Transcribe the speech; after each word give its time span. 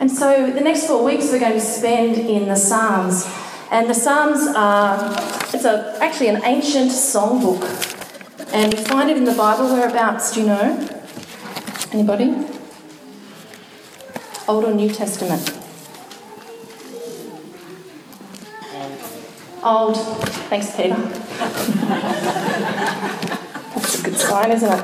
And 0.00 0.08
so 0.08 0.48
the 0.50 0.60
next 0.60 0.86
four 0.86 1.02
weeks 1.02 1.32
we're 1.32 1.40
going 1.40 1.54
to 1.54 1.60
spend 1.60 2.18
in 2.18 2.46
the 2.46 2.54
Psalms. 2.54 3.26
And 3.72 3.90
the 3.90 3.94
Psalms 3.94 4.46
are, 4.54 5.12
it's 5.52 5.64
a, 5.64 5.98
actually 6.00 6.28
an 6.28 6.44
ancient 6.44 6.92
songbook. 6.92 7.64
And 8.52 8.72
we 8.72 8.80
find 8.84 9.10
it 9.10 9.16
in 9.16 9.24
the 9.24 9.34
Bible 9.34 9.66
whereabouts, 9.66 10.32
do 10.32 10.42
you 10.42 10.46
know? 10.46 10.88
Anybody? 11.90 12.46
Old 14.46 14.64
or 14.64 14.72
New 14.72 14.88
Testament? 14.88 15.52
Old. 19.64 19.96
Thanks, 20.48 20.76
Peter. 20.76 20.94
That's 23.74 23.98
a 23.98 24.02
good 24.04 24.16
sign, 24.16 24.52
isn't 24.52 24.72
it? 24.72 24.80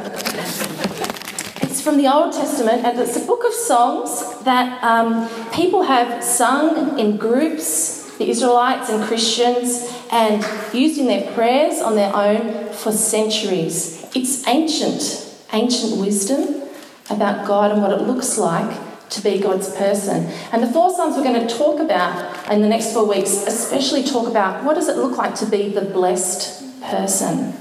It's 1.63 1.81
from 1.81 1.99
the 1.99 2.13
Old 2.13 2.33
Testament, 2.33 2.85
and 2.85 2.99
it's 2.99 3.17
a 3.17 3.25
book 3.25 3.45
of 3.45 3.55
songs 3.55 4.24
that 4.45 4.83
um, 4.83 5.29
people 5.53 5.83
have 5.83 6.23
sung 6.23 6.99
in 6.99 7.17
groups, 7.17 8.17
the 8.19 8.29
Israelites 8.29 8.89
and 8.91 9.03
Christians, 9.05 9.91
and 10.11 10.45
used 10.75 10.99
in 10.99 11.07
their 11.07 11.33
prayers 11.33 11.81
on 11.81 11.97
their 11.97 12.15
own 12.15 12.73
for 12.73 12.93
centuries. 12.93 14.07
It's 14.15 14.47
ancient, 14.47 15.35
ancient 15.53 15.99
wisdom 15.99 16.63
about 17.11 17.47
God 17.47 17.73
and 17.73 17.83
what 17.83 17.93
it 17.93 18.03
looks 18.03 18.39
like 18.39 19.11
to 19.11 19.21
be 19.23 19.39
God's 19.39 19.75
person. 19.77 20.27
And 20.53 20.63
the 20.63 20.67
four 20.67 20.95
Psalms 20.95 21.17
we're 21.17 21.25
going 21.25 21.47
to 21.47 21.55
talk 21.55 21.81
about 21.81 22.51
in 22.51 22.63
the 22.63 22.69
next 22.69 22.93
four 22.93 23.07
weeks, 23.07 23.47
especially 23.47 24.03
talk 24.03 24.29
about 24.29 24.65
what 24.65 24.75
does 24.75 24.89
it 24.89 24.97
look 24.97 25.17
like 25.17 25.35
to 25.37 25.47
be 25.47 25.69
the 25.69 25.83
blessed 25.83 26.83
person. 26.83 27.55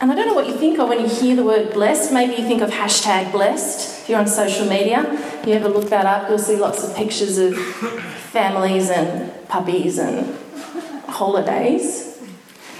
And 0.00 0.10
I 0.10 0.14
don't 0.14 0.26
know 0.26 0.34
what 0.34 0.46
you 0.46 0.56
think 0.56 0.78
of 0.78 0.88
when 0.88 1.00
you 1.00 1.08
hear 1.08 1.36
the 1.36 1.44
word 1.44 1.72
blessed. 1.74 2.12
Maybe 2.12 2.40
you 2.40 2.48
think 2.48 2.62
of 2.62 2.70
hashtag 2.70 3.32
blessed. 3.32 3.99
You're 4.10 4.18
on 4.18 4.26
social 4.26 4.66
media, 4.66 5.06
you 5.46 5.52
ever 5.52 5.68
look 5.68 5.88
that 5.90 6.04
up, 6.04 6.28
you'll 6.28 6.36
see 6.36 6.56
lots 6.56 6.82
of 6.82 6.96
pictures 6.96 7.38
of 7.38 7.56
families 7.56 8.90
and 8.90 9.30
puppies 9.46 10.00
and 10.00 10.36
holidays. 11.06 12.18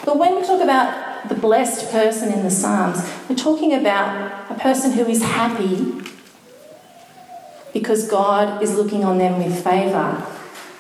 But 0.05 0.19
when 0.19 0.35
we 0.35 0.43
talk 0.43 0.61
about 0.61 1.29
the 1.29 1.37
blessed 1.37 1.93
person 1.93 2.33
in 2.33 2.43
the 2.43 2.51
Psalms, 2.51 3.09
we're 3.29 3.37
talking 3.37 3.75
about 3.75 4.51
a 4.51 4.59
person 4.59 4.91
who 4.91 5.07
is 5.07 5.23
happy 5.23 6.03
because 7.73 8.09
God 8.09 8.61
is 8.61 8.75
looking 8.75 9.05
on 9.05 9.19
them 9.19 9.39
with 9.39 9.63
favour 9.63 10.27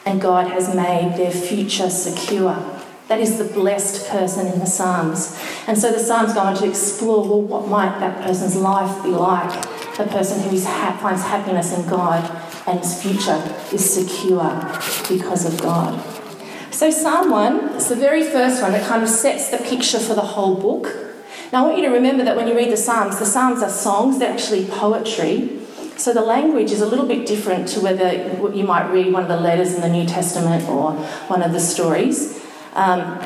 and 0.05 0.21
God 0.21 0.49
has 0.49 0.75
made 0.75 1.15
their 1.17 1.31
future 1.31 1.91
secure. 1.91 2.59
That 3.07 3.21
is 3.21 3.39
the 3.39 3.45
blessed 3.45 4.09
person 4.09 4.49
in 4.49 4.59
the 4.59 4.67
Psalms. 4.67 5.41
And 5.69 5.79
so 5.79 5.93
the 5.93 6.01
Psalms 6.01 6.35
go 6.35 6.41
on 6.41 6.57
to 6.57 6.69
explore 6.69 7.23
well, 7.23 7.41
what 7.41 7.69
might 7.69 8.01
that 8.01 8.25
person's 8.25 8.57
life 8.57 9.05
be 9.05 9.11
like? 9.11 9.80
The 10.01 10.07
person 10.07 10.41
who 10.41 10.59
ha- 10.65 10.99
finds 11.03 11.23
happiness 11.23 11.77
in 11.77 11.87
God 11.87 12.25
and 12.67 12.79
his 12.79 13.03
future 13.03 13.37
is 13.71 13.85
secure 13.85 14.49
because 15.07 15.45
of 15.45 15.61
God. 15.61 16.03
So, 16.73 16.91
Psalm 16.91 17.29
1 17.29 17.75
is 17.75 17.91
the 17.91 17.97
very 17.97 18.23
first 18.23 18.63
one 18.63 18.73
that 18.73 18.89
kind 18.89 19.03
of 19.03 19.11
sets 19.11 19.51
the 19.51 19.59
picture 19.59 19.99
for 19.99 20.15
the 20.15 20.23
whole 20.23 20.55
book. 20.55 20.87
Now, 21.53 21.65
I 21.65 21.67
want 21.67 21.77
you 21.77 21.85
to 21.85 21.93
remember 21.93 22.25
that 22.25 22.35
when 22.35 22.49
you 22.49 22.57
read 22.57 22.73
the 22.73 22.79
Psalms, 22.79 23.19
the 23.19 23.27
Psalms 23.27 23.63
are 23.63 23.69
songs, 23.69 24.19
they're 24.19 24.33
actually 24.33 24.65
poetry. 24.65 25.61
So 25.99 26.15
the 26.15 26.23
language 26.23 26.71
is 26.71 26.81
a 26.81 26.87
little 26.87 27.07
bit 27.07 27.27
different 27.27 27.69
to 27.69 27.81
whether 27.81 28.11
you 28.55 28.65
might 28.65 28.91
read 28.91 29.13
one 29.13 29.25
of 29.25 29.29
the 29.29 29.37
letters 29.37 29.75
in 29.75 29.83
the 29.83 29.91
New 29.91 30.07
Testament 30.07 30.67
or 30.67 30.93
one 31.29 31.43
of 31.43 31.53
the 31.53 31.61
stories. 31.61 32.43
Um, 32.73 33.19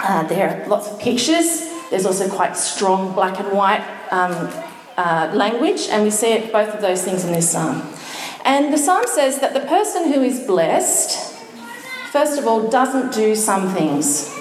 uh, 0.00 0.26
there 0.26 0.64
are 0.64 0.68
lots 0.68 0.90
of 0.90 0.98
pictures. 0.98 1.70
There's 1.90 2.04
also 2.04 2.28
quite 2.28 2.56
strong 2.56 3.14
black 3.14 3.38
and 3.38 3.56
white 3.56 3.86
um, 4.10 4.50
uh, 4.96 5.30
language, 5.34 5.88
and 5.90 6.02
we 6.02 6.10
see 6.10 6.32
it, 6.32 6.52
both 6.52 6.74
of 6.74 6.80
those 6.80 7.02
things 7.02 7.24
in 7.24 7.32
this 7.32 7.50
psalm. 7.50 7.82
And 8.44 8.72
the 8.72 8.78
psalm 8.78 9.04
says 9.06 9.40
that 9.40 9.54
the 9.54 9.60
person 9.60 10.12
who 10.12 10.22
is 10.22 10.40
blessed, 10.40 11.34
first 12.10 12.38
of 12.38 12.46
all, 12.46 12.68
doesn't 12.68 13.12
do 13.14 13.34
some 13.34 13.70
things. 13.74 14.32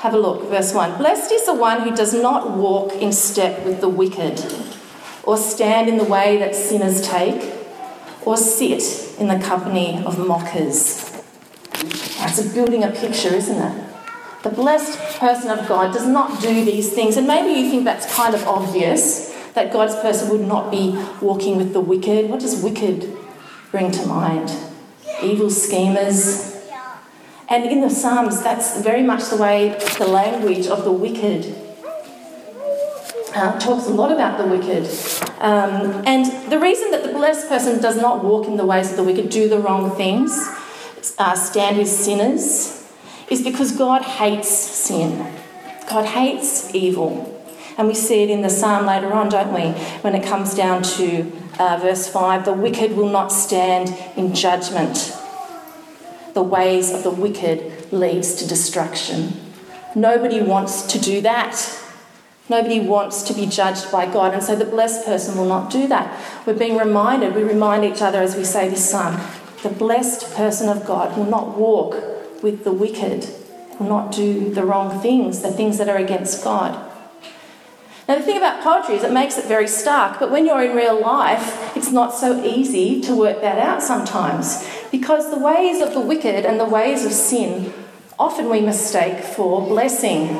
Have 0.00 0.14
a 0.14 0.18
look, 0.18 0.48
verse 0.50 0.74
1. 0.74 0.98
Blessed 0.98 1.32
is 1.32 1.46
the 1.46 1.54
one 1.54 1.82
who 1.82 1.94
does 1.94 2.12
not 2.12 2.56
walk 2.56 2.92
in 2.94 3.12
step 3.12 3.64
with 3.64 3.80
the 3.80 3.88
wicked, 3.88 4.44
or 5.22 5.36
stand 5.36 5.88
in 5.88 5.96
the 5.96 6.04
way 6.04 6.38
that 6.38 6.54
sinners 6.54 7.06
take, 7.06 7.52
or 8.24 8.36
sit 8.36 9.18
in 9.18 9.28
the 9.28 9.38
company 9.38 10.02
of 10.04 10.18
mockers. 10.18 11.08
It's 11.74 12.52
building 12.52 12.84
a 12.84 12.90
picture, 12.90 13.34
isn't 13.34 13.56
it? 13.56 13.91
The 14.42 14.50
blessed 14.50 15.20
person 15.20 15.50
of 15.50 15.68
God 15.68 15.94
does 15.94 16.06
not 16.06 16.42
do 16.42 16.64
these 16.64 16.92
things. 16.92 17.16
And 17.16 17.28
maybe 17.28 17.60
you 17.60 17.70
think 17.70 17.84
that's 17.84 18.12
kind 18.12 18.34
of 18.34 18.44
obvious 18.48 19.30
that 19.54 19.72
God's 19.72 19.94
person 19.96 20.30
would 20.30 20.46
not 20.46 20.70
be 20.70 21.00
walking 21.20 21.56
with 21.56 21.72
the 21.72 21.80
wicked. 21.80 22.28
What 22.28 22.40
does 22.40 22.60
wicked 22.60 23.16
bring 23.70 23.92
to 23.92 24.06
mind? 24.06 24.52
Evil 25.22 25.48
schemers. 25.48 26.60
And 27.48 27.66
in 27.66 27.82
the 27.82 27.90
Psalms, 27.90 28.42
that's 28.42 28.82
very 28.82 29.02
much 29.02 29.28
the 29.28 29.36
way 29.36 29.78
the 29.98 30.08
language 30.08 30.66
of 30.66 30.82
the 30.82 30.92
wicked 30.92 31.54
uh, 33.36 33.58
talks 33.60 33.86
a 33.86 33.90
lot 33.90 34.10
about 34.10 34.38
the 34.38 34.46
wicked. 34.46 34.88
Um, 35.38 36.02
and 36.04 36.50
the 36.50 36.58
reason 36.58 36.90
that 36.90 37.04
the 37.04 37.12
blessed 37.12 37.48
person 37.48 37.80
does 37.80 37.96
not 37.96 38.24
walk 38.24 38.48
in 38.48 38.56
the 38.56 38.66
ways 38.66 38.90
of 38.90 38.96
the 38.96 39.04
wicked, 39.04 39.30
do 39.30 39.48
the 39.48 39.58
wrong 39.58 39.94
things, 39.94 40.32
uh, 41.18 41.36
stand 41.36 41.78
with 41.78 41.88
sinners 41.88 42.81
is 43.32 43.42
because 43.42 43.72
God 43.72 44.02
hates 44.02 44.48
sin. 44.48 45.34
God 45.88 46.04
hates 46.04 46.74
evil. 46.74 47.28
And 47.78 47.88
we 47.88 47.94
see 47.94 48.22
it 48.22 48.28
in 48.28 48.42
the 48.42 48.50
psalm 48.50 48.84
later 48.84 49.10
on, 49.12 49.30
don't 49.30 49.54
we? 49.54 49.70
When 50.02 50.14
it 50.14 50.22
comes 50.22 50.54
down 50.54 50.82
to 50.82 51.32
uh, 51.58 51.78
verse 51.80 52.06
5 52.08 52.44
the 52.44 52.52
wicked 52.52 52.94
will 52.94 53.08
not 53.08 53.32
stand 53.32 53.96
in 54.16 54.34
judgment. 54.34 55.16
The 56.34 56.42
ways 56.42 56.92
of 56.92 57.02
the 57.02 57.10
wicked 57.10 57.90
leads 57.92 58.34
to 58.36 58.46
destruction. 58.46 59.32
Nobody 59.94 60.42
wants 60.42 60.82
to 60.82 60.98
do 60.98 61.22
that. 61.22 61.78
Nobody 62.50 62.80
wants 62.80 63.22
to 63.22 63.34
be 63.34 63.46
judged 63.46 63.90
by 63.90 64.04
God, 64.04 64.34
and 64.34 64.42
so 64.42 64.56
the 64.56 64.64
blessed 64.64 65.06
person 65.06 65.38
will 65.38 65.46
not 65.46 65.70
do 65.70 65.86
that. 65.86 66.46
We're 66.46 66.58
being 66.58 66.76
reminded, 66.76 67.34
we 67.34 67.44
remind 67.44 67.84
each 67.84 68.02
other 68.02 68.20
as 68.20 68.36
we 68.36 68.44
say 68.44 68.68
this 68.68 68.90
psalm 68.90 69.20
the 69.62 69.68
blessed 69.68 70.34
person 70.34 70.68
of 70.68 70.84
God 70.84 71.16
will 71.16 71.24
not 71.24 71.56
walk 71.56 72.11
with 72.42 72.64
the 72.64 72.72
wicked, 72.72 73.28
will 73.78 73.88
not 73.88 74.12
do 74.12 74.52
the 74.52 74.64
wrong 74.64 75.00
things, 75.00 75.42
the 75.42 75.50
things 75.50 75.78
that 75.78 75.88
are 75.88 75.96
against 75.96 76.42
God. 76.42 76.90
Now, 78.08 78.18
the 78.18 78.24
thing 78.24 78.36
about 78.36 78.62
poetry 78.62 78.96
is 78.96 79.04
it 79.04 79.12
makes 79.12 79.38
it 79.38 79.46
very 79.46 79.68
stark, 79.68 80.18
but 80.18 80.30
when 80.30 80.44
you're 80.44 80.62
in 80.62 80.76
real 80.76 81.00
life, 81.00 81.76
it's 81.76 81.92
not 81.92 82.12
so 82.12 82.44
easy 82.44 83.00
to 83.02 83.14
work 83.14 83.40
that 83.40 83.58
out 83.58 83.82
sometimes 83.82 84.68
because 84.90 85.30
the 85.30 85.38
ways 85.38 85.80
of 85.80 85.94
the 85.94 86.00
wicked 86.00 86.44
and 86.44 86.58
the 86.58 86.64
ways 86.64 87.04
of 87.06 87.12
sin 87.12 87.72
often 88.18 88.50
we 88.50 88.60
mistake 88.60 89.24
for 89.24 89.66
blessing. 89.66 90.38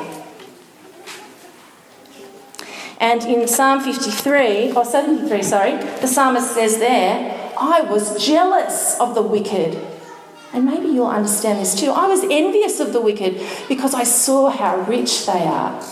And 2.99 3.23
in 3.23 3.47
Psalm 3.47 3.81
53, 3.81 4.73
or 4.73 4.85
73, 4.85 5.41
sorry, 5.41 5.71
the 5.75 6.07
psalmist 6.07 6.53
says 6.53 6.77
there, 6.77 7.51
I 7.59 7.81
was 7.81 8.23
jealous 8.23 8.99
of 8.99 9.15
the 9.15 9.21
wicked. 9.21 9.75
And 10.53 10.65
maybe 10.65 10.87
you'll 10.87 11.07
understand 11.07 11.59
this 11.59 11.73
too. 11.73 11.89
I 11.89 12.07
was 12.07 12.23
envious 12.23 12.79
of 12.79 12.93
the 12.93 13.01
wicked 13.01 13.41
because 13.67 13.93
I 13.93 14.03
saw 14.03 14.49
how 14.49 14.81
rich 14.81 15.25
they 15.25 15.43
are. 15.43 15.83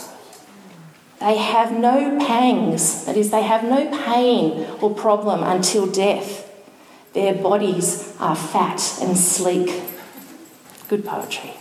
They 1.20 1.38
have 1.38 1.72
no 1.72 2.18
pangs, 2.20 3.06
that 3.06 3.16
is, 3.16 3.30
they 3.30 3.44
have 3.44 3.64
no 3.64 3.90
pain 4.06 4.68
or 4.82 4.94
problem 4.94 5.44
until 5.44 5.86
death. 5.86 6.48
Their 7.14 7.36
bodies 7.36 8.16
are 8.20 8.36
fat 8.36 8.98
and 9.02 9.18
sleek. 9.18 9.84
Good 10.88 11.06
poetry. 11.06 11.54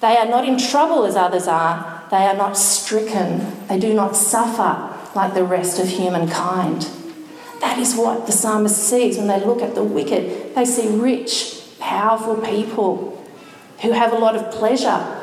They 0.00 0.16
are 0.16 0.26
not 0.26 0.46
in 0.46 0.58
trouble 0.58 1.04
as 1.04 1.16
others 1.16 1.48
are. 1.48 2.04
They 2.10 2.26
are 2.26 2.36
not 2.36 2.56
stricken. 2.56 3.66
They 3.68 3.78
do 3.78 3.94
not 3.94 4.14
suffer 4.14 4.94
like 5.14 5.34
the 5.34 5.44
rest 5.44 5.80
of 5.80 5.88
humankind. 5.88 6.88
That 7.60 7.78
is 7.78 7.96
what 7.96 8.26
the 8.26 8.32
psalmist 8.32 8.76
sees 8.76 9.16
when 9.16 9.26
they 9.26 9.40
look 9.40 9.62
at 9.62 9.74
the 9.74 9.82
wicked. 9.82 10.54
They 10.54 10.64
see 10.64 10.88
rich, 10.88 11.53
powerful 11.84 12.36
people 12.36 13.22
who 13.82 13.92
have 13.92 14.12
a 14.12 14.16
lot 14.16 14.34
of 14.34 14.50
pleasure, 14.50 15.20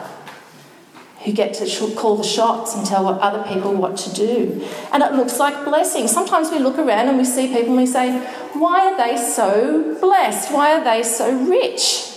who 1.23 1.31
get 1.31 1.55
to 1.55 1.95
call 1.95 2.15
the 2.15 2.23
shots 2.23 2.75
and 2.75 2.85
tell 2.85 3.07
other 3.07 3.43
people 3.51 3.73
what 3.73 3.97
to 3.97 4.13
do. 4.13 4.63
And 4.93 5.01
it 5.01 5.13
looks 5.13 5.39
like 5.39 5.65
blessing. 5.65 6.07
Sometimes 6.07 6.51
we 6.51 6.59
look 6.59 6.77
around 6.77 7.09
and 7.09 7.17
we 7.17 7.25
see 7.25 7.47
people 7.47 7.69
and 7.69 7.77
we 7.77 7.87
say, 7.87 8.19
why 8.53 8.91
are 8.91 8.97
they 8.97 9.17
so 9.17 9.97
blessed? 9.99 10.53
Why 10.53 10.73
are 10.73 10.83
they 10.83 11.01
so 11.01 11.35
rich? 11.45 12.07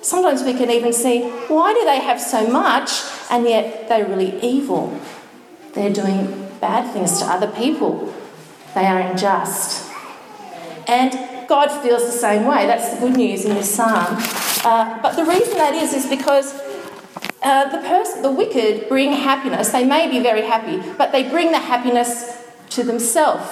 Sometimes 0.00 0.42
we 0.42 0.54
can 0.54 0.70
even 0.70 0.92
see, 0.92 1.22
why 1.48 1.74
do 1.74 1.84
they 1.84 2.00
have 2.00 2.20
so 2.20 2.46
much 2.46 2.90
and 3.30 3.44
yet 3.44 3.88
they're 3.88 4.06
really 4.06 4.40
evil? 4.42 4.98
They're 5.74 5.92
doing 5.92 6.48
bad 6.60 6.90
things 6.92 7.18
to 7.20 7.26
other 7.26 7.48
people. 7.48 8.14
They 8.74 8.86
are 8.86 8.98
unjust. 8.98 9.90
And 10.86 11.12
God 11.48 11.68
feels 11.82 12.04
the 12.04 12.12
same 12.12 12.46
way. 12.46 12.66
That's 12.66 12.94
the 12.94 13.00
good 13.00 13.16
news 13.16 13.44
in 13.44 13.54
this 13.54 13.74
psalm. 13.74 14.16
Uh, 14.64 15.00
but 15.02 15.16
the 15.16 15.24
reason 15.24 15.54
that 15.54 15.74
is 15.74 15.92
is 15.92 16.06
because 16.06 16.54
uh, 17.42 17.68
the 17.68 17.86
person, 17.86 18.22
the 18.22 18.30
wicked, 18.30 18.88
bring 18.88 19.12
happiness. 19.12 19.70
They 19.70 19.84
may 19.84 20.10
be 20.10 20.20
very 20.20 20.42
happy, 20.42 20.82
but 20.96 21.12
they 21.12 21.28
bring 21.28 21.52
the 21.52 21.58
happiness 21.58 22.42
to 22.70 22.82
themselves. 22.82 23.48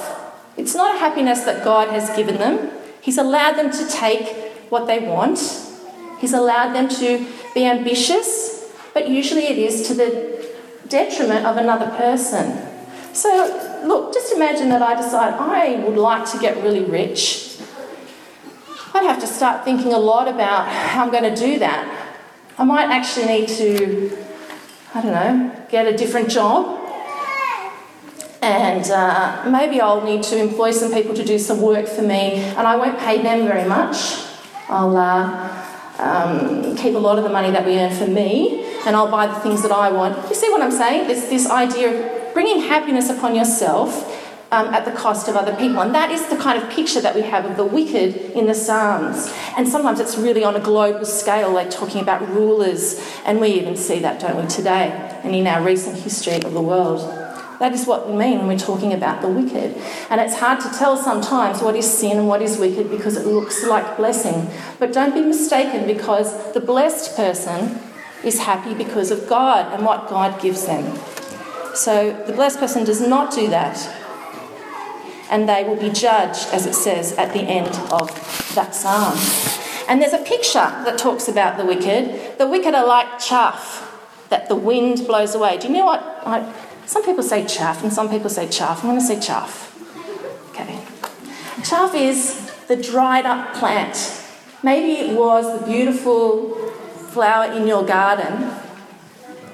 It's 0.57 0.75
not 0.75 0.97
a 0.97 0.99
happiness 0.99 1.43
that 1.45 1.65
God 1.65 1.89
has 1.89 2.15
given 2.17 2.39
them. 2.39 2.71
He's 3.01 3.19
allowed 3.19 3.57
them 3.57 3.71
to 3.71 3.89
take 3.89 4.53
what 4.71 4.87
they 4.87 4.99
want, 5.01 5.39
He's 6.23 6.33
allowed 6.33 6.73
them 6.73 6.89
to 6.89 7.27
be 7.53 7.67
ambitious, 7.67 8.73
but 8.95 9.09
usually 9.09 9.49
it 9.49 9.59
is 9.59 9.89
to 9.89 9.95
the 9.95 10.49
detriment 10.87 11.45
of 11.45 11.57
another 11.57 11.91
person. 11.97 12.65
So, 13.13 13.83
look, 13.85 14.15
just 14.15 14.33
imagine 14.33 14.69
that 14.69 14.83
I 14.83 14.95
decide 14.95 15.35
I 15.35 15.85
would 15.85 15.99
like 15.99 16.31
to 16.31 16.39
get 16.39 16.63
really 16.63 16.85
rich. 16.85 17.59
I'd 18.95 19.05
have 19.05 19.21
to 19.21 19.27
start 19.27 19.65
thinking 19.65 19.95
a 19.95 19.99
lot 19.99 20.29
about 20.29 20.69
how 20.69 21.05
I'm 21.05 21.11
going 21.11 21.35
to 21.35 21.35
do 21.35 21.59
that. 21.61 21.89
I 22.59 22.65
might 22.65 22.91
actually 22.91 23.25
need 23.27 23.49
to, 23.49 24.19
I 24.95 25.01
don't 25.01 25.13
know, 25.13 25.67
get 25.71 25.87
a 25.87 25.97
different 25.97 26.29
job. 26.29 26.79
And 28.43 28.85
uh, 28.91 29.49
maybe 29.51 29.81
I'll 29.81 30.05
need 30.05 30.23
to 30.25 30.37
employ 30.37 30.73
some 30.73 30.93
people 30.93 31.15
to 31.15 31.25
do 31.25 31.39
some 31.39 31.63
work 31.63 31.89
for 31.89 32.03
me, 32.03 32.35
and 32.35 32.67
I 32.67 32.77
won't 32.77 32.99
pay 32.99 33.23
them 33.23 33.47
very 33.47 33.67
much. 33.67 33.97
I'll 34.69 34.95
uh, 34.95 35.65
um, 35.99 36.77
keep 36.77 36.95
a 36.95 36.99
lot 36.99 37.17
of 37.17 37.25
the 37.25 37.31
money 37.31 37.51
that 37.51 37.65
we 37.65 37.79
earn 37.79 37.95
for 37.95 38.07
me, 38.07 38.67
and 38.85 38.95
I'll 38.95 39.11
buy 39.11 39.27
the 39.27 39.41
things 39.41 39.63
that 39.63 39.73
I 39.73 39.91
want. 39.91 40.29
You 40.29 40.35
see 40.35 40.51
what 40.51 40.61
I'm 40.61 40.73
saying? 40.73 41.09
It's 41.09 41.31
this 41.31 41.49
idea 41.49 41.89
of 41.95 42.35
bringing 42.35 42.61
happiness 42.61 43.09
upon 43.09 43.35
yourself 43.35 44.12
um, 44.53 44.73
at 44.75 44.85
the 44.85 44.93
cost 44.93 45.29
of 45.29 45.35
other 45.35 45.57
people. 45.57 45.81
And 45.81 45.95
that 45.95 46.11
is 46.13 46.29
the 46.29 46.37
kind 46.37 46.63
of 46.63 46.69
picture 46.71 47.01
that 47.01 47.15
we 47.15 47.23
have 47.23 47.45
of 47.47 47.57
the 47.57 47.65
wicked 47.65 48.15
in 48.37 48.47
the 48.47 48.55
Psalms. 48.55 49.33
And 49.57 49.67
sometimes 49.67 49.99
it's 49.99 50.17
really 50.17 50.45
on 50.45 50.55
a 50.55 50.61
global 50.61 51.07
scale, 51.07 51.51
like 51.51 51.71
talking 51.71 52.03
about 52.03 52.29
rulers. 52.29 53.01
And 53.25 53.41
we 53.41 53.49
even 53.49 53.77
see 53.77 53.99
that, 54.01 54.21
don't 54.21 54.41
we, 54.41 54.49
today 54.49 55.09
and 55.25 55.35
in 55.35 55.47
our 55.47 55.63
recent 55.63 55.97
history 55.97 56.35
of 56.35 56.53
the 56.53 56.61
world. 56.61 57.01
That 57.61 57.73
is 57.73 57.87
what 57.87 58.09
we 58.09 58.17
mean 58.17 58.39
when 58.39 58.49
we're 58.49 58.59
talking 58.59 58.93
about 58.93 59.23
the 59.23 59.29
wicked. 59.29 59.77
And 60.11 60.21
it's 60.21 60.35
hard 60.35 60.61
to 60.61 60.69
tell 60.71 60.97
sometimes 60.97 61.63
what 61.63 61.77
is 61.77 61.89
sin 61.91 62.19
and 62.19 62.29
what 62.29 62.43
is 62.43 62.59
wicked 62.59 62.91
because 62.91 63.17
it 63.17 63.27
looks 63.27 63.65
like 63.65 63.97
blessing. 63.97 64.51
But 64.79 64.93
don't 64.93 65.15
be 65.15 65.23
mistaken 65.23 65.87
because 65.87 66.53
the 66.55 66.61
blessed 66.61 67.17
person 67.17 67.79
is 68.25 68.41
happy 68.41 68.75
because 68.75 69.11
of 69.11 69.29
God 69.29 69.73
and 69.73 69.87
what 69.87 70.09
God 70.09 70.43
gives 70.43 70.67
them. 70.67 70.99
So 71.75 72.13
the 72.27 72.33
blessed 72.33 72.59
person 72.59 72.85
does 72.85 73.01
not 73.01 73.33
do 73.33 73.49
that. 73.51 73.77
And 75.31 75.49
they 75.49 75.65
will 75.65 75.77
be 75.77 75.91
judged, 75.91 76.49
as 76.53 76.67
it 76.67 76.75
says 76.75 77.13
at 77.13 77.33
the 77.33 77.41
end 77.41 77.69
of 77.93 78.09
that 78.55 78.75
psalm. 78.75 79.17
And 79.89 80.01
there's 80.01 80.13
a 80.13 80.23
picture 80.25 80.59
that 80.59 80.99
talks 80.99 81.29
about 81.29 81.57
the 81.57 81.65
wicked. 81.65 82.39
The 82.39 82.47
wicked 82.47 82.75
are 82.75 82.87
like 82.87 83.19
chaff 83.19 83.89
that 84.29 84.49
the 84.49 84.57
wind 84.57 85.07
blows 85.07 85.35
away. 85.35 85.59
Do 85.59 85.69
you 85.69 85.75
know 85.75 85.87
what? 85.87 86.01
I, 86.25 86.53
some 86.87 87.05
people 87.05 87.23
say 87.23 87.47
chaff 87.47 87.83
and 87.83 87.93
some 87.93 88.09
people 88.09 88.31
say 88.31 88.49
chaff. 88.49 88.85
I'm 88.85 88.91
going 88.91 89.01
to 89.01 89.07
say 89.07 89.21
chaff. 89.21 89.69
Okay. 90.51 90.79
Chaff 91.65 91.95
is 91.95 92.51
the 92.69 92.77
dried 92.77 93.27
up 93.27 93.55
plant. 93.55 94.21
Maybe 94.63 95.01
it 95.01 95.19
was 95.19 95.61
the 95.61 95.67
beautiful 95.67 96.55
flower 97.11 97.53
in 97.53 97.67
your 97.67 97.85
garden 97.85 98.63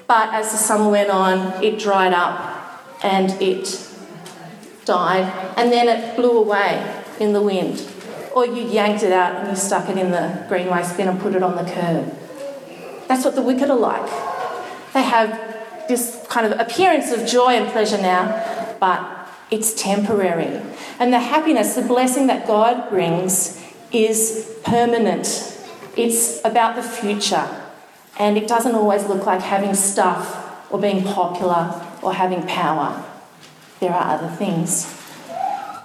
but 0.09 0.33
as 0.33 0.51
the 0.51 0.57
summer 0.57 0.89
went 0.89 1.11
on, 1.11 1.63
it 1.63 1.77
dried 1.77 2.13
up 2.13 2.83
and 3.03 3.29
it 3.39 3.67
died, 4.89 5.53
and 5.55 5.71
then 5.71 5.87
it 5.87 6.15
blew 6.15 6.37
away 6.37 7.03
in 7.19 7.33
the 7.33 7.41
wind. 7.41 7.87
Or 8.33 8.45
you 8.45 8.63
yanked 8.63 9.03
it 9.03 9.11
out 9.11 9.35
and 9.35 9.49
you 9.49 9.55
stuck 9.55 9.87
it 9.89 9.97
in 9.97 10.11
the 10.11 10.45
green 10.49 10.67
waste 10.67 10.97
bin 10.97 11.07
and 11.07 11.19
put 11.19 11.35
it 11.35 11.43
on 11.43 11.55
the 11.55 11.69
curb. 11.71 12.11
That's 13.07 13.23
what 13.23 13.35
the 13.35 13.41
wicked 13.41 13.69
are 13.69 13.77
like. 13.77 14.09
They 14.93 15.03
have 15.03 15.87
this 15.87 16.25
kind 16.29 16.45
of 16.51 16.59
appearance 16.59 17.11
of 17.11 17.27
joy 17.27 17.53
and 17.53 17.71
pleasure 17.71 18.01
now, 18.01 18.75
but 18.79 18.99
it's 19.51 19.73
temporary. 19.73 20.61
And 20.99 21.13
the 21.13 21.19
happiness, 21.19 21.75
the 21.75 21.81
blessing 21.81 22.27
that 22.27 22.45
God 22.45 22.89
brings 22.89 23.63
is 23.91 24.57
permanent. 24.63 25.25
It's 25.95 26.39
about 26.45 26.75
the 26.75 26.83
future. 26.83 27.47
And 28.17 28.37
it 28.37 28.47
doesn't 28.47 28.75
always 28.75 29.05
look 29.07 29.25
like 29.25 29.41
having 29.41 29.73
stuff 29.73 30.71
or 30.71 30.79
being 30.79 31.03
popular 31.03 31.63
or 32.01 32.13
having 32.13 32.45
power. 32.45 33.08
There 33.79 33.93
are 33.93 34.15
other 34.15 34.27
things. 34.27 34.95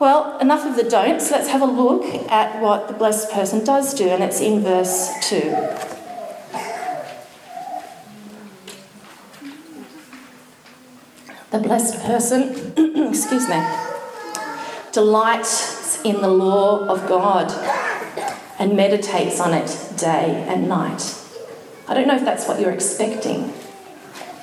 Well, 0.00 0.38
enough 0.38 0.66
of 0.66 0.74
the 0.76 0.82
don'ts. 0.82 1.30
Let's 1.30 1.48
have 1.48 1.62
a 1.62 1.66
look 1.66 2.04
at 2.30 2.60
what 2.60 2.88
the 2.88 2.94
blessed 2.94 3.30
person 3.30 3.64
does 3.64 3.94
do, 3.94 4.08
and 4.08 4.22
it's 4.24 4.40
in 4.40 4.60
verse 4.60 5.12
2. 5.28 5.40
The 11.52 11.60
blessed 11.60 12.02
person, 12.02 12.74
excuse 13.08 13.48
me, 13.48 13.64
delights 14.90 16.02
in 16.02 16.20
the 16.20 16.28
law 16.28 16.86
of 16.88 17.08
God 17.08 17.52
and 18.58 18.76
meditates 18.76 19.38
on 19.38 19.54
it 19.54 19.92
day 19.96 20.44
and 20.48 20.68
night. 20.68 21.16
I 21.86 21.94
don't 21.94 22.08
know 22.08 22.16
if 22.16 22.24
that's 22.24 22.48
what 22.48 22.60
you're 22.60 22.72
expecting. 22.72 23.52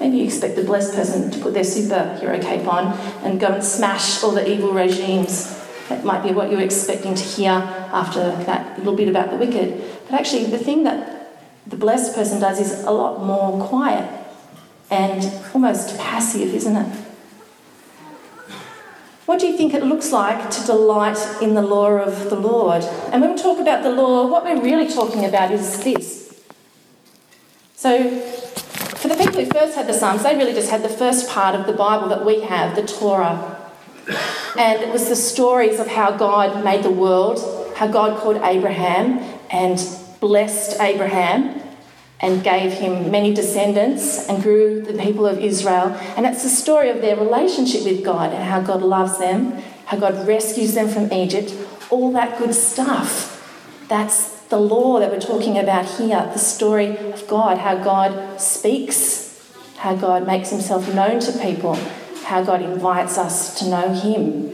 Maybe 0.01 0.17
you 0.17 0.23
expect 0.23 0.55
the 0.55 0.63
blessed 0.63 0.95
person 0.95 1.29
to 1.29 1.39
put 1.39 1.53
their 1.53 1.63
superhero 1.63 2.41
cape 2.41 2.67
on 2.67 2.87
and 3.23 3.39
go 3.39 3.49
and 3.49 3.63
smash 3.63 4.23
all 4.23 4.31
the 4.31 4.49
evil 4.51 4.73
regimes. 4.73 5.55
That 5.89 6.03
might 6.03 6.23
be 6.23 6.31
what 6.31 6.49
you're 6.49 6.61
expecting 6.61 7.13
to 7.13 7.23
hear 7.23 7.51
after 7.51 8.31
that 8.45 8.79
little 8.79 8.95
bit 8.95 9.07
about 9.07 9.29
the 9.29 9.37
wicked. 9.37 9.79
But 10.09 10.19
actually, 10.19 10.45
the 10.45 10.57
thing 10.57 10.85
that 10.85 11.37
the 11.67 11.75
blessed 11.75 12.15
person 12.15 12.39
does 12.39 12.59
is 12.59 12.83
a 12.83 12.89
lot 12.89 13.23
more 13.23 13.63
quiet 13.67 14.09
and 14.89 15.23
almost 15.53 15.99
passive, 15.99 16.51
isn't 16.55 16.75
it? 16.75 16.97
What 19.27 19.39
do 19.39 19.45
you 19.45 19.55
think 19.55 19.75
it 19.75 19.83
looks 19.83 20.11
like 20.11 20.49
to 20.49 20.65
delight 20.65 21.19
in 21.43 21.53
the 21.53 21.61
law 21.61 21.91
of 21.91 22.31
the 22.31 22.35
Lord? 22.35 22.83
And 23.13 23.21
when 23.21 23.35
we 23.35 23.41
talk 23.41 23.59
about 23.59 23.83
the 23.83 23.91
law, 23.91 24.25
what 24.25 24.43
we're 24.43 24.61
really 24.61 24.91
talking 24.91 25.25
about 25.25 25.51
is 25.51 25.83
this 25.83 26.21
so, 27.81 27.97
for 29.01 29.07
the 29.07 29.15
people 29.15 29.43
who 29.43 29.47
first 29.47 29.75
had 29.75 29.87
the 29.87 29.93
Psalms, 29.93 30.21
they 30.21 30.35
really 30.35 30.53
just 30.53 30.69
had 30.69 30.83
the 30.83 30.89
first 30.89 31.27
part 31.27 31.55
of 31.55 31.65
the 31.65 31.73
Bible 31.73 32.07
that 32.09 32.23
we 32.23 32.41
have, 32.41 32.75
the 32.75 32.83
Torah. 32.83 33.57
And 34.55 34.79
it 34.83 34.89
was 34.93 35.09
the 35.09 35.15
stories 35.15 35.79
of 35.79 35.87
how 35.87 36.11
God 36.11 36.63
made 36.63 36.83
the 36.83 36.91
world, 36.91 37.39
how 37.75 37.87
God 37.87 38.19
called 38.19 38.37
Abraham 38.43 39.17
and 39.49 39.79
blessed 40.19 40.79
Abraham 40.79 41.59
and 42.19 42.43
gave 42.43 42.73
him 42.73 43.09
many 43.09 43.33
descendants 43.33 44.29
and 44.29 44.43
grew 44.43 44.83
the 44.83 44.93
people 44.93 45.25
of 45.25 45.39
Israel. 45.39 45.87
And 46.15 46.27
it's 46.27 46.43
the 46.43 46.49
story 46.49 46.91
of 46.91 47.01
their 47.01 47.15
relationship 47.15 47.83
with 47.83 48.05
God 48.05 48.31
and 48.31 48.43
how 48.43 48.61
God 48.61 48.83
loves 48.83 49.17
them, 49.17 49.53
how 49.85 49.97
God 49.97 50.27
rescues 50.27 50.75
them 50.75 50.87
from 50.87 51.11
Egypt, 51.11 51.55
all 51.89 52.11
that 52.11 52.37
good 52.37 52.53
stuff. 52.53 53.39
That's 53.87 54.40
the 54.51 54.59
law 54.59 54.99
that 54.99 55.09
we're 55.09 55.19
talking 55.19 55.57
about 55.57 55.85
here, 55.85 56.29
the 56.33 56.37
story 56.37 56.97
of 56.97 57.25
God, 57.25 57.57
how 57.57 57.81
God 57.81 58.39
speaks, 58.39 59.49
how 59.77 59.95
God 59.95 60.27
makes 60.27 60.49
himself 60.49 60.93
known 60.93 61.21
to 61.21 61.31
people, 61.39 61.75
how 62.25 62.43
God 62.43 62.61
invites 62.61 63.17
us 63.17 63.57
to 63.59 63.69
know 63.69 63.93
him. 63.93 64.53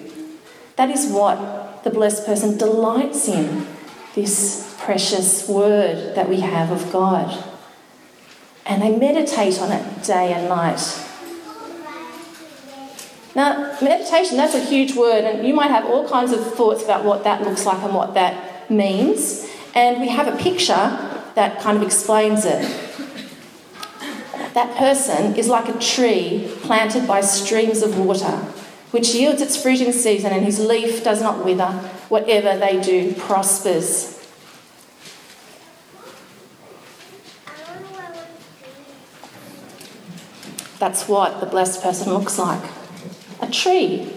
That 0.75 0.91
is 0.91 1.11
what 1.11 1.83
the 1.83 1.89
blessed 1.89 2.27
person 2.27 2.59
delights 2.59 3.27
in, 3.27 3.65
this 4.13 4.77
precious 4.79 5.49
word 5.49 6.13
that 6.15 6.29
we 6.29 6.41
have 6.41 6.71
of 6.71 6.91
God. 6.91 7.43
And 8.67 8.83
they 8.83 8.95
meditate 8.95 9.59
on 9.59 9.71
it 9.71 10.03
day 10.03 10.31
and 10.31 10.47
night. 10.47 10.79
Now, 13.35 13.75
meditation, 13.81 14.37
that's 14.37 14.53
a 14.53 14.63
huge 14.63 14.95
word, 14.95 15.23
and 15.23 15.47
you 15.47 15.55
might 15.55 15.71
have 15.71 15.85
all 15.85 16.07
kinds 16.07 16.33
of 16.33 16.53
thoughts 16.53 16.83
about 16.83 17.03
what 17.03 17.23
that 17.23 17.41
looks 17.41 17.65
like 17.65 17.81
and 17.81 17.95
what 17.95 18.13
that 18.13 18.69
means. 18.69 19.47
And 19.73 20.01
we 20.01 20.09
have 20.09 20.27
a 20.27 20.37
picture 20.37 20.73
that 21.35 21.59
kind 21.59 21.77
of 21.77 21.83
explains 21.83 22.45
it. 22.45 22.61
That 24.53 24.75
person 24.75 25.35
is 25.35 25.47
like 25.47 25.69
a 25.69 25.77
tree 25.77 26.51
planted 26.61 27.07
by 27.07 27.21
streams 27.21 27.83
of 27.83 27.99
water, 27.99 28.37
which 28.91 29.13
yields 29.13 29.41
its 29.41 29.61
fruit 29.61 29.81
in 29.81 29.93
season, 29.93 30.33
and 30.33 30.43
whose 30.43 30.59
leaf 30.59 31.03
does 31.03 31.21
not 31.21 31.45
wither. 31.45 31.71
Whatever 32.09 32.57
they 32.57 32.81
do 32.81 33.13
prospers. 33.13 34.15
That's 40.79 41.07
what 41.07 41.39
the 41.39 41.45
blessed 41.45 41.83
person 41.83 42.13
looks 42.13 42.39
like 42.39 42.63
a 43.41 43.47
tree, 43.47 44.11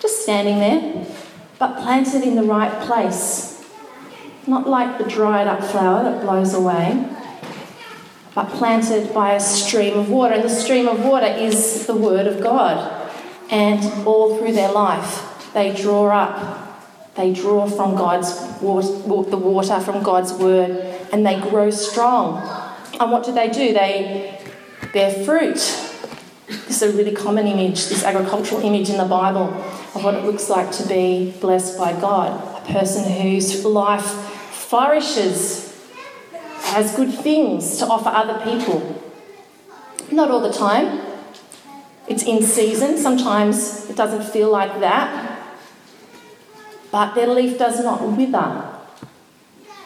just 0.00 0.22
standing 0.22 0.58
there, 0.58 1.06
but 1.58 1.76
planted 1.82 2.22
in 2.22 2.34
the 2.34 2.42
right 2.42 2.72
place 2.86 3.51
not 4.46 4.68
like 4.68 4.98
the 4.98 5.04
dried 5.04 5.46
up 5.46 5.62
flower 5.62 6.04
that 6.04 6.22
blows 6.22 6.54
away, 6.54 7.08
but 8.34 8.48
planted 8.50 9.12
by 9.12 9.34
a 9.34 9.40
stream 9.40 9.98
of 9.98 10.08
water. 10.08 10.34
And 10.34 10.44
the 10.44 10.48
stream 10.48 10.88
of 10.88 11.04
water 11.04 11.26
is 11.26 11.86
the 11.86 11.94
Word 11.94 12.26
of 12.26 12.40
God. 12.40 13.10
And 13.50 14.06
all 14.06 14.38
through 14.38 14.52
their 14.52 14.72
life, 14.72 15.52
they 15.52 15.74
draw 15.74 16.08
up, 16.08 17.14
they 17.14 17.32
draw 17.32 17.66
from 17.66 17.94
God's 17.94 18.32
water, 18.62 18.88
the 19.30 19.36
water 19.36 19.78
from 19.80 20.02
God's 20.02 20.32
Word, 20.32 20.70
and 21.12 21.26
they 21.26 21.38
grow 21.40 21.70
strong. 21.70 22.38
And 22.98 23.10
what 23.10 23.24
do 23.24 23.32
they 23.32 23.48
do? 23.48 23.72
They 23.74 24.40
bear 24.92 25.24
fruit. 25.24 25.56
This 26.48 26.82
is 26.82 26.82
a 26.82 26.96
really 26.96 27.12
common 27.12 27.46
image, 27.46 27.88
this 27.88 28.04
agricultural 28.04 28.62
image 28.62 28.88
in 28.88 28.96
the 28.96 29.04
Bible. 29.04 29.54
of 29.94 30.02
what 30.02 30.14
it 30.14 30.24
looks 30.24 30.48
like 30.48 30.72
to 30.72 30.88
be 30.88 31.34
blessed 31.40 31.78
by 31.78 31.92
God, 32.00 32.32
a 32.62 32.72
person 32.72 33.10
whose 33.10 33.64
life 33.64 34.21
flourishes, 34.72 35.68
has 36.72 36.96
good 36.96 37.12
things 37.12 37.76
to 37.76 37.86
offer 37.86 38.08
other 38.08 38.40
people. 38.42 38.80
Not 40.10 40.30
all 40.30 40.40
the 40.40 40.50
time. 40.50 40.98
It's 42.08 42.22
in 42.22 42.42
season. 42.42 42.96
Sometimes 42.96 43.90
it 43.90 43.96
doesn't 43.96 44.24
feel 44.32 44.50
like 44.50 44.80
that. 44.80 45.46
But 46.90 47.14
their 47.14 47.26
leaf 47.26 47.58
does 47.58 47.84
not 47.84 48.00
wither. 48.16 48.64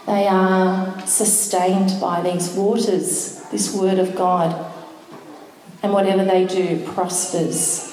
They 0.07 0.29
are 0.29 1.05
sustained 1.05 2.01
by 2.01 2.23
these 2.23 2.51
waters, 2.51 3.43
this 3.51 3.75
word 3.75 3.99
of 3.99 4.15
God. 4.15 4.73
And 5.83 5.93
whatever 5.93 6.25
they 6.25 6.47
do 6.47 6.87
prospers. 6.95 7.93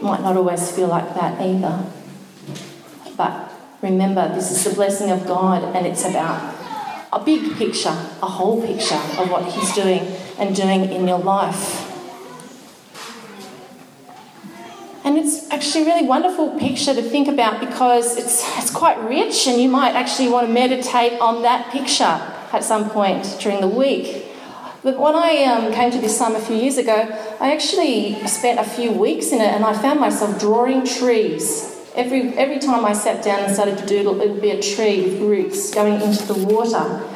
Might 0.00 0.22
not 0.22 0.34
always 0.34 0.72
feel 0.74 0.88
like 0.88 1.12
that 1.12 1.38
either. 1.42 1.84
But 3.18 3.51
remember, 3.82 4.28
this 4.28 4.50
is 4.50 4.64
the 4.64 4.74
blessing 4.74 5.10
of 5.10 5.26
God, 5.26 5.62
and 5.76 5.86
it's 5.86 6.04
about 6.04 6.54
a 7.12 7.22
big 7.22 7.56
picture, 7.56 7.90
a 8.22 8.28
whole 8.28 8.64
picture 8.64 8.94
of 9.18 9.30
what 9.30 9.44
He's 9.52 9.74
doing 9.74 10.00
and 10.38 10.54
doing 10.54 10.84
in 10.84 11.06
your 11.06 11.18
life. 11.18 11.88
And 15.04 15.18
it's 15.18 15.50
actually 15.50 15.82
a 15.82 15.86
really 15.86 16.06
wonderful 16.06 16.58
picture 16.58 16.94
to 16.94 17.02
think 17.02 17.26
about 17.26 17.58
because 17.58 18.16
it's, 18.16 18.56
it's 18.58 18.70
quite 18.70 18.98
rich, 19.00 19.46
and 19.48 19.60
you 19.60 19.68
might 19.68 19.94
actually 19.94 20.28
want 20.28 20.46
to 20.46 20.52
meditate 20.52 21.20
on 21.20 21.42
that 21.42 21.70
picture 21.72 22.04
at 22.52 22.62
some 22.62 22.88
point 22.88 23.36
during 23.40 23.60
the 23.60 23.68
week. 23.68 24.26
But 24.84 24.98
when 24.98 25.14
I 25.14 25.44
um, 25.44 25.72
came 25.72 25.90
to 25.90 25.98
this 25.98 26.16
psalm 26.16 26.34
a 26.34 26.40
few 26.40 26.56
years 26.56 26.76
ago, 26.76 27.08
I 27.40 27.52
actually 27.52 28.26
spent 28.26 28.58
a 28.58 28.64
few 28.64 28.90
weeks 28.90 29.30
in 29.30 29.40
it 29.40 29.54
and 29.54 29.64
I 29.64 29.80
found 29.80 30.00
myself 30.00 30.40
drawing 30.40 30.84
trees. 30.84 31.71
Every, 31.94 32.28
every 32.38 32.58
time 32.58 32.86
I 32.86 32.94
sat 32.94 33.22
down 33.22 33.40
and 33.40 33.52
started 33.52 33.76
to 33.76 33.86
doodle, 33.86 34.22
it 34.22 34.30
would 34.30 34.40
be 34.40 34.50
a 34.50 34.62
tree 34.62 35.02
with 35.02 35.20
roots 35.20 35.74
going 35.74 36.00
into 36.00 36.24
the 36.24 36.42
water. 36.46 37.06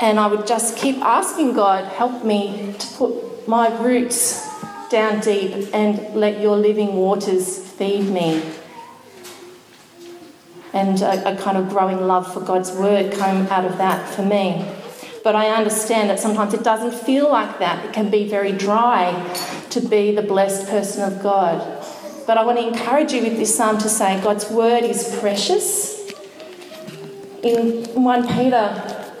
And 0.00 0.18
I 0.18 0.26
would 0.26 0.46
just 0.46 0.78
keep 0.78 0.96
asking 0.98 1.52
God, 1.52 1.84
help 1.84 2.24
me 2.24 2.74
to 2.78 2.86
put 2.96 3.46
my 3.46 3.68
roots 3.82 4.48
down 4.88 5.20
deep 5.20 5.68
and 5.74 6.14
let 6.14 6.40
your 6.40 6.56
living 6.56 6.94
waters 6.94 7.58
feed 7.58 8.04
me. 8.04 8.42
And 10.72 11.02
a, 11.02 11.34
a 11.34 11.36
kind 11.36 11.58
of 11.58 11.68
growing 11.68 12.06
love 12.06 12.32
for 12.32 12.40
God's 12.40 12.72
word 12.72 13.12
came 13.12 13.46
out 13.48 13.66
of 13.66 13.76
that 13.76 14.08
for 14.08 14.22
me. 14.22 14.66
But 15.22 15.36
I 15.36 15.50
understand 15.50 16.08
that 16.08 16.18
sometimes 16.18 16.54
it 16.54 16.64
doesn't 16.64 16.94
feel 16.94 17.30
like 17.30 17.58
that. 17.58 17.84
It 17.84 17.92
can 17.92 18.08
be 18.08 18.26
very 18.26 18.52
dry 18.52 19.12
to 19.68 19.80
be 19.80 20.14
the 20.14 20.22
blessed 20.22 20.68
person 20.68 21.12
of 21.12 21.22
God. 21.22 21.79
But 22.30 22.38
I 22.38 22.44
want 22.44 22.58
to 22.58 22.68
encourage 22.68 23.12
you 23.12 23.24
with 23.24 23.38
this 23.38 23.56
psalm 23.56 23.78
to 23.78 23.88
say 23.88 24.20
God's 24.22 24.48
word 24.48 24.84
is 24.84 25.18
precious. 25.18 26.12
In 27.42 27.82
1 27.86 28.28
Peter, 28.28 29.12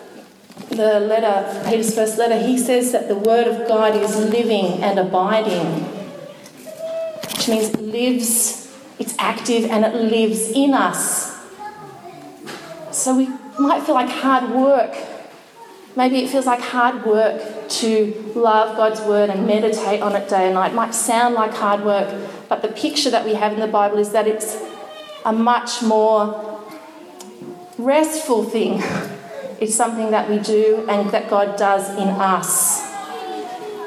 the 0.68 1.00
letter, 1.00 1.68
Peter's 1.68 1.92
first 1.92 2.18
letter, 2.18 2.38
he 2.38 2.56
says 2.56 2.92
that 2.92 3.08
the 3.08 3.16
word 3.16 3.48
of 3.48 3.66
God 3.66 3.96
is 3.96 4.16
living 4.16 4.80
and 4.80 4.96
abiding, 4.96 5.66
which 7.34 7.48
means 7.48 7.70
it 7.70 7.80
lives, 7.80 8.72
it's 9.00 9.16
active, 9.18 9.64
and 9.64 9.84
it 9.84 9.96
lives 9.96 10.52
in 10.52 10.72
us. 10.72 11.36
So 12.92 13.16
we 13.16 13.28
might 13.58 13.82
feel 13.82 13.96
like 13.96 14.08
hard 14.08 14.50
work. 14.50 14.96
Maybe 15.96 16.20
it 16.22 16.30
feels 16.30 16.46
like 16.46 16.60
hard 16.60 17.04
work 17.04 17.68
to 17.68 18.32
love 18.36 18.76
God's 18.76 19.00
word 19.00 19.30
and 19.30 19.48
meditate 19.48 20.00
on 20.00 20.14
it 20.14 20.28
day 20.28 20.44
and 20.44 20.54
night. 20.54 20.70
It 20.70 20.76
might 20.76 20.94
sound 20.94 21.34
like 21.34 21.52
hard 21.54 21.84
work, 21.84 22.08
but 22.50 22.60
the 22.60 22.68
picture 22.68 23.08
that 23.08 23.24
we 23.24 23.32
have 23.34 23.54
in 23.54 23.60
the 23.60 23.66
Bible 23.66 23.96
is 23.96 24.12
that 24.12 24.26
it's 24.26 24.58
a 25.24 25.32
much 25.32 25.80
more 25.80 26.60
restful 27.78 28.44
thing 28.44 28.82
It's 29.60 29.74
something 29.74 30.10
that 30.10 30.30
we 30.30 30.38
do 30.38 30.86
and 30.88 31.10
that 31.10 31.28
God 31.28 31.58
does 31.58 31.90
in 31.90 32.08
us. 32.08 32.80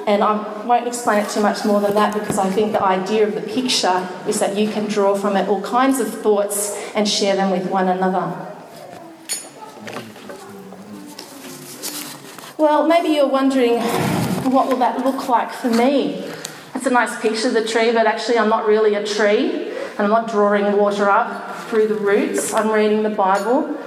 And 0.05 0.23
I 0.23 0.63
won't 0.65 0.87
explain 0.87 1.23
it 1.23 1.29
too 1.29 1.41
much 1.41 1.65
more 1.65 1.81
than 1.81 1.95
that 1.95 2.13
because 2.13 2.37
I 2.37 2.47
think 2.51 2.73
the 2.73 2.83
idea 2.83 3.27
of 3.27 3.33
the 3.33 3.41
picture 3.41 4.07
is 4.27 4.39
that 4.39 4.55
you 4.55 4.69
can 4.69 4.85
draw 4.85 5.15
from 5.15 5.35
it 5.35 5.47
all 5.47 5.63
kinds 5.63 5.99
of 5.99 6.07
thoughts 6.21 6.79
and 6.93 7.09
share 7.09 7.35
them 7.35 7.49
with 7.49 7.67
one 7.71 7.87
another. 7.87 8.49
Well, 12.59 12.87
maybe 12.87 13.09
you're 13.09 13.27
wondering, 13.27 13.79
what 14.51 14.67
will 14.67 14.77
that 14.77 15.03
look 15.03 15.27
like 15.27 15.51
for 15.51 15.71
me? 15.71 16.32
It's 16.75 16.85
a 16.85 16.89
nice 16.89 17.19
picture 17.21 17.49
of 17.49 17.53
the 17.53 17.65
tree, 17.65 17.91
but 17.91 18.07
actually, 18.07 18.37
I'm 18.37 18.49
not 18.49 18.65
really 18.65 18.95
a 18.95 19.05
tree, 19.05 19.69
and 19.69 19.99
I'm 19.99 20.09
not 20.09 20.27
drawing 20.29 20.75
water 20.75 21.09
up 21.09 21.55
through 21.67 21.87
the 21.87 21.95
roots. 21.95 22.53
I'm 22.53 22.69
reading 22.69 23.03
the 23.03 23.09
Bible. 23.09 23.77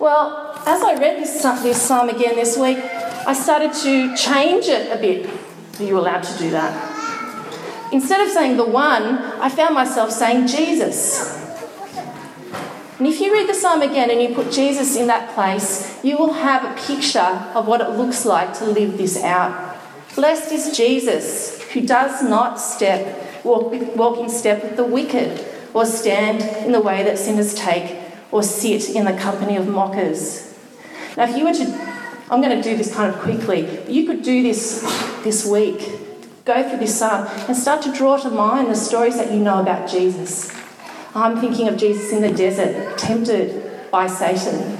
Well, 0.00 0.52
as 0.66 0.82
I 0.82 0.94
read 0.94 1.22
this, 1.22 1.42
this 1.42 1.80
psalm 1.80 2.08
again 2.08 2.34
this 2.34 2.56
week, 2.56 2.78
I 2.78 3.34
started 3.34 3.72
to 3.82 4.16
change 4.16 4.66
it 4.66 4.90
a 4.90 5.00
bit. 5.00 5.30
Are 5.78 5.84
you 5.84 5.98
allowed 5.98 6.22
to 6.22 6.38
do 6.38 6.50
that? 6.50 7.92
Instead 7.92 8.20
of 8.20 8.32
saying 8.32 8.56
the 8.56 8.66
one, 8.66 9.18
I 9.40 9.48
found 9.48 9.74
myself 9.74 10.10
saying 10.10 10.46
Jesus. 10.46 11.38
And 12.98 13.06
if 13.06 13.20
you 13.20 13.32
read 13.32 13.48
the 13.48 13.54
psalm 13.54 13.82
again 13.82 14.10
and 14.10 14.22
you 14.22 14.34
put 14.34 14.50
Jesus 14.50 14.96
in 14.96 15.08
that 15.08 15.34
place, 15.34 16.02
you 16.02 16.16
will 16.16 16.32
have 16.32 16.64
a 16.64 16.80
picture 16.80 17.18
of 17.54 17.66
what 17.66 17.80
it 17.80 17.90
looks 17.90 18.24
like 18.24 18.56
to 18.58 18.64
live 18.64 18.96
this 18.96 19.22
out. 19.22 19.71
Blessed 20.14 20.52
is 20.52 20.76
Jesus, 20.76 21.62
who 21.72 21.80
does 21.86 22.22
not 22.22 22.60
step, 22.60 23.44
walk, 23.44 23.72
walk 23.96 24.18
in 24.18 24.28
step 24.28 24.62
with 24.62 24.76
the 24.76 24.84
wicked, 24.84 25.46
or 25.72 25.86
stand 25.86 26.42
in 26.66 26.72
the 26.72 26.80
way 26.80 27.02
that 27.02 27.18
sinners 27.18 27.54
take, 27.54 27.96
or 28.30 28.42
sit 28.42 28.90
in 28.90 29.06
the 29.06 29.14
company 29.14 29.56
of 29.56 29.66
mockers. 29.66 30.54
Now, 31.16 31.24
if 31.24 31.36
you 31.36 31.44
were 31.44 31.54
to, 31.54 31.64
I'm 32.30 32.42
going 32.42 32.56
to 32.56 32.62
do 32.62 32.76
this 32.76 32.94
kind 32.94 33.14
of 33.14 33.20
quickly, 33.20 33.62
but 33.62 33.88
you 33.88 34.06
could 34.06 34.22
do 34.22 34.42
this 34.42 34.82
this 35.24 35.46
week. 35.46 35.88
Go 36.44 36.68
through 36.68 36.80
this 36.80 36.98
psalm 36.98 37.26
and 37.48 37.56
start 37.56 37.82
to 37.82 37.92
draw 37.92 38.18
to 38.18 38.28
mind 38.28 38.68
the 38.68 38.74
stories 38.74 39.16
that 39.16 39.32
you 39.32 39.38
know 39.38 39.60
about 39.60 39.88
Jesus. 39.88 40.52
I'm 41.14 41.40
thinking 41.40 41.68
of 41.68 41.76
Jesus 41.78 42.12
in 42.12 42.20
the 42.20 42.32
desert, 42.32 42.98
tempted 42.98 43.90
by 43.90 44.08
Satan 44.08 44.78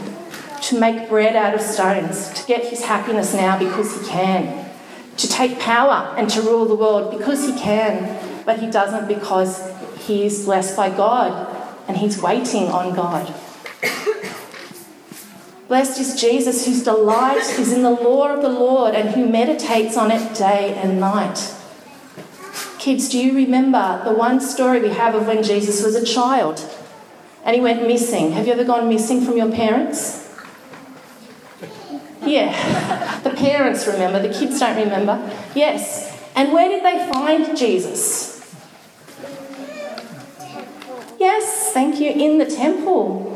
to 0.63 0.79
make 0.79 1.09
bread 1.09 1.37
out 1.37 1.55
of 1.55 1.61
stones, 1.61 2.31
to 2.31 2.47
get 2.47 2.65
his 2.65 2.85
happiness 2.85 3.35
now 3.35 3.59
because 3.59 3.99
he 3.99 4.07
can, 4.07 4.62
to 5.23 5.29
take 5.29 5.59
power 5.59 6.15
and 6.19 6.29
to 6.29 6.43
rule 6.43 6.67
the 6.67 6.75
world 6.75 7.17
because 7.17 7.47
he 7.47 7.59
can, 7.59 8.45
but 8.45 8.59
he 8.59 8.71
doesn't 8.71 9.09
because 9.09 9.73
he 9.99 10.25
is 10.25 10.45
blessed 10.45 10.77
by 10.77 10.91
God 10.91 11.49
and 11.89 11.97
he's 11.97 12.21
waiting 12.21 12.69
on 12.69 12.95
God. 12.95 13.33
Blessed 15.69 16.01
is 16.01 16.21
Jesus, 16.21 16.67
whose 16.67 16.83
delight 16.83 17.59
is 17.59 17.73
in 17.73 17.83
the 17.83 17.91
law 17.91 18.29
of 18.29 18.43
the 18.43 18.49
Lord 18.49 18.95
and 18.95 19.11
who 19.11 19.27
meditates 19.29 19.97
on 19.97 20.11
it 20.11 20.37
day 20.37 20.75
and 20.75 21.01
night. 21.01 21.55
Kids, 22.79 23.09
do 23.09 23.19
you 23.19 23.33
remember 23.35 24.03
the 24.05 24.13
one 24.13 24.41
story 24.41 24.83
we 24.83 24.91
have 24.91 25.15
of 25.15 25.27
when 25.29 25.43
Jesus 25.43 25.83
was 25.83 25.95
a 25.95 26.05
child 26.05 26.69
and 27.45 27.55
he 27.55 27.63
went 27.63 27.87
missing? 27.87 28.33
Have 28.33 28.47
you 28.47 28.53
ever 28.53 28.65
gone 28.65 28.89
missing 28.89 29.25
from 29.25 29.37
your 29.37 29.51
parents? 29.51 30.22
Yeah, 32.25 33.21
the 33.25 33.31
parents 33.31 33.87
remember, 33.87 34.21
the 34.21 34.33
kids 34.33 34.61
don't 34.61 34.77
remember. 34.77 35.19
Yes. 35.55 36.19
And 36.35 36.53
where 36.53 36.69
did 36.69 36.85
they 36.85 37.11
find 37.13 37.57
Jesus? 37.57 38.33
Yes, 41.19 41.73
thank 41.73 42.01
you, 42.01 42.11
in 42.11 42.39
the 42.39 42.47
temple. 42.47 43.29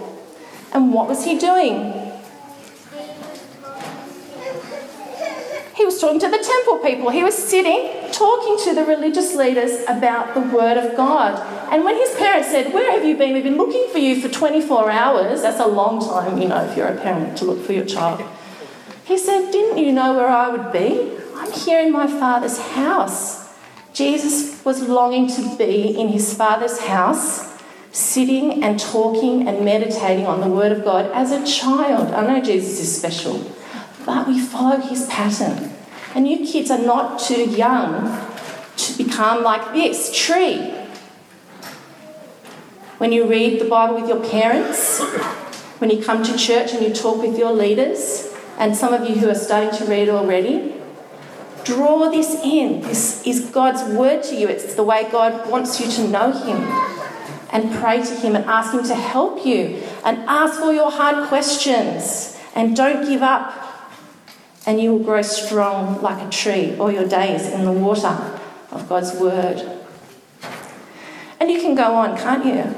And 0.72 0.92
what 0.92 1.08
was 1.08 1.24
he 1.24 1.38
doing? 1.38 1.92
He 5.76 5.84
was 5.84 6.00
talking 6.00 6.18
to 6.20 6.28
the 6.28 6.38
temple 6.38 6.78
people. 6.78 7.10
He 7.10 7.22
was 7.22 7.36
sitting, 7.36 8.10
talking 8.10 8.56
to 8.64 8.74
the 8.74 8.84
religious 8.84 9.34
leaders 9.34 9.82
about 9.82 10.34
the 10.34 10.40
Word 10.40 10.78
of 10.78 10.96
God. 10.96 11.38
And 11.70 11.84
when 11.84 11.96
his 11.96 12.14
parents 12.14 12.50
said, 12.50 12.72
Where 12.72 12.90
have 12.92 13.04
you 13.04 13.16
been? 13.16 13.34
We've 13.34 13.44
been 13.44 13.58
looking 13.58 13.86
for 13.92 13.98
you 13.98 14.20
for 14.20 14.28
24 14.28 14.90
hours. 14.90 15.42
That's 15.42 15.60
a 15.60 15.66
long 15.66 16.00
time, 16.00 16.40
you 16.40 16.48
know, 16.48 16.64
if 16.64 16.76
you're 16.76 16.88
a 16.88 16.98
parent 17.00 17.36
to 17.38 17.44
look 17.44 17.62
for 17.62 17.74
your 17.74 17.84
child. 17.84 18.22
He 19.06 19.16
said, 19.16 19.50
Didn't 19.50 19.78
you 19.78 19.92
know 19.92 20.14
where 20.14 20.28
I 20.28 20.48
would 20.48 20.72
be? 20.72 21.16
I'm 21.34 21.52
here 21.52 21.80
in 21.80 21.92
my 21.92 22.06
Father's 22.06 22.58
house. 22.58 23.54
Jesus 23.94 24.62
was 24.64 24.86
longing 24.86 25.28
to 25.28 25.56
be 25.56 25.98
in 25.98 26.08
his 26.08 26.34
Father's 26.34 26.80
house, 26.80 27.56
sitting 27.92 28.62
and 28.62 28.78
talking 28.78 29.48
and 29.48 29.64
meditating 29.64 30.26
on 30.26 30.40
the 30.40 30.48
Word 30.48 30.72
of 30.72 30.84
God 30.84 31.10
as 31.12 31.32
a 31.32 31.46
child. 31.46 32.12
I 32.12 32.26
know 32.26 32.42
Jesus 32.42 32.78
is 32.80 32.94
special 32.94 33.56
but 34.06 34.28
we 34.28 34.40
follow 34.40 34.80
his 34.80 35.06
pattern. 35.08 35.72
And 36.14 36.26
you 36.28 36.46
kids 36.46 36.70
are 36.70 36.78
not 36.78 37.18
too 37.18 37.44
young 37.50 38.24
to 38.76 38.96
become 38.96 39.42
like 39.42 39.72
this 39.74 40.16
tree. 40.16 40.72
When 42.98 43.12
you 43.12 43.26
read 43.26 43.60
the 43.60 43.68
Bible 43.68 44.00
with 44.00 44.08
your 44.08 44.24
parents, 44.24 45.02
when 45.80 45.90
you 45.90 46.02
come 46.02 46.22
to 46.22 46.38
church 46.38 46.72
and 46.72 46.86
you 46.86 46.94
talk 46.94 47.20
with 47.20 47.36
your 47.36 47.52
leaders, 47.52 48.25
and 48.58 48.76
some 48.76 48.94
of 48.94 49.08
you 49.08 49.16
who 49.16 49.28
are 49.28 49.34
starting 49.34 49.76
to 49.78 49.84
read 49.86 50.08
already, 50.08 50.74
draw 51.64 52.08
this 52.10 52.34
in. 52.42 52.80
This 52.82 53.26
is 53.26 53.50
God's 53.50 53.82
word 53.94 54.22
to 54.24 54.34
you. 54.34 54.48
It's 54.48 54.74
the 54.74 54.84
way 54.84 55.08
God 55.10 55.50
wants 55.50 55.80
you 55.80 55.90
to 55.92 56.08
know 56.08 56.32
Him. 56.32 56.62
and 57.50 57.72
pray 57.76 58.04
to 58.04 58.14
Him 58.14 58.34
and 58.36 58.44
ask 58.46 58.74
Him 58.74 58.82
to 58.84 58.94
help 58.94 59.46
you 59.46 59.82
and 60.04 60.18
ask 60.28 60.60
all 60.60 60.72
your 60.72 60.90
hard 60.90 61.28
questions 61.28 62.38
and 62.54 62.76
don't 62.76 63.08
give 63.08 63.22
up. 63.22 63.62
And 64.66 64.80
you 64.80 64.92
will 64.92 65.04
grow 65.04 65.22
strong 65.22 66.02
like 66.02 66.26
a 66.26 66.28
tree 66.28 66.76
all 66.76 66.90
your 66.90 67.06
days 67.06 67.46
in 67.46 67.64
the 67.64 67.72
water 67.72 68.40
of 68.72 68.88
God's 68.88 69.14
Word. 69.14 69.62
And 71.38 71.50
you 71.50 71.60
can 71.60 71.74
go 71.74 71.94
on, 71.94 72.18
can't 72.18 72.44
you? 72.44 72.74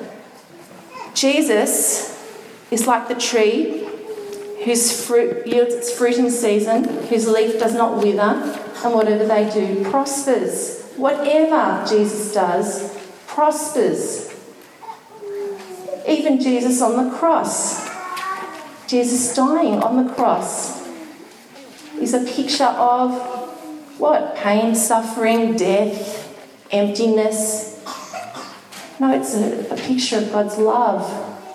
Jesus 1.15 2.15
is 2.71 2.87
like 2.87 3.09
the 3.09 3.15
tree 3.15 3.88
whose 4.65 5.07
fruit 5.07 5.47
yields 5.47 5.75
its 5.75 5.97
fruit 5.97 6.17
in 6.17 6.31
season, 6.31 6.85
whose 7.07 7.29
leaf 7.29 7.59
does 7.59 7.75
not 7.75 8.03
wither, 8.03 8.67
and 8.85 8.95
whatever 8.95 9.27
they 9.27 9.49
do 9.51 9.89
prospers. 9.91 10.93
Whatever 10.97 11.85
Jesus 11.89 12.33
does 12.33 12.97
prospers. 13.27 14.35
Even 16.09 16.41
Jesus 16.41 16.81
on 16.81 17.09
the 17.09 17.17
cross, 17.17 17.89
Jesus 18.89 19.35
dying 19.35 19.83
on 19.83 20.07
the 20.07 20.13
cross, 20.13 20.87
is 22.01 22.15
a 22.15 22.25
picture 22.25 22.65
of 22.65 23.13
what? 23.99 24.37
Pain, 24.37 24.75
suffering, 24.75 25.57
death, 25.57 26.37
emptiness. 26.71 27.85
No, 29.01 29.13
it's 29.13 29.35
a, 29.35 29.73
a 29.73 29.77
picture 29.77 30.19
of 30.19 30.33
God's 30.33 30.57
love 30.57 31.05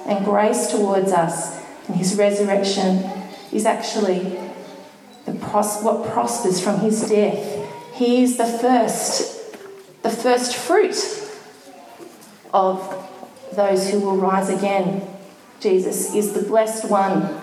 and 0.07 0.23
grace 0.23 0.67
towards 0.67 1.11
us. 1.11 1.62
And 1.87 1.95
his 1.95 2.15
resurrection 2.15 3.03
is 3.51 3.65
actually 3.65 4.39
the 5.25 5.33
pros- 5.33 5.81
what 5.81 6.11
prospers 6.11 6.59
from 6.63 6.79
his 6.79 7.07
death. 7.09 7.93
He 7.93 8.23
is 8.23 8.37
the 8.37 8.45
first, 8.45 9.57
the 10.01 10.09
first 10.09 10.55
fruit 10.55 10.95
of 12.53 13.09
those 13.53 13.89
who 13.89 13.99
will 13.99 14.17
rise 14.17 14.49
again. 14.49 15.07
Jesus 15.59 16.13
is 16.13 16.33
the 16.33 16.43
blessed 16.43 16.89
one. 16.89 17.41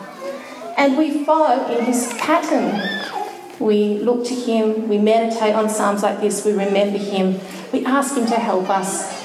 And 0.76 0.96
we 0.96 1.24
follow 1.24 1.66
in 1.76 1.84
his 1.84 2.12
pattern. 2.18 3.18
We 3.58 3.98
look 3.98 4.24
to 4.26 4.34
him, 4.34 4.88
we 4.88 4.98
meditate 4.98 5.54
on 5.54 5.68
Psalms 5.68 6.02
like 6.02 6.20
this, 6.20 6.46
we 6.46 6.52
remember 6.52 6.96
him, 6.96 7.38
we 7.72 7.84
ask 7.84 8.16
him 8.16 8.24
to 8.26 8.36
help 8.36 8.70
us 8.70 9.20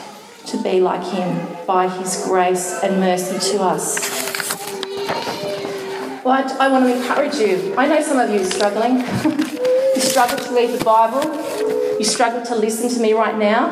to 0.47 0.61
be 0.61 0.81
like 0.81 1.03
him 1.03 1.47
by 1.65 1.87
his 1.87 2.25
grace 2.25 2.77
and 2.83 2.99
mercy 2.99 3.39
to 3.51 3.63
us. 3.63 4.14
Well, 6.25 6.43
I, 6.59 6.69
want 6.69 6.85
to 6.85 6.95
encourage 6.95 7.35
you. 7.35 7.75
I 7.77 7.85
know 7.85 8.01
some 8.01 8.17
of 8.17 8.31
you 8.31 8.41
are 8.41 8.45
struggling. 8.45 8.97
you 9.95 10.01
struggle 10.01 10.39
to 10.39 10.55
read 10.55 10.71
the 10.71 10.83
Bible, 10.83 11.21
you 11.99 12.03
struggle 12.03 12.43
to 12.47 12.55
listen 12.55 12.89
to 12.89 12.99
me 12.99 13.13
right 13.13 13.37
now, 13.37 13.69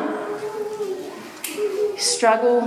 you 1.48 1.98
struggle 1.98 2.60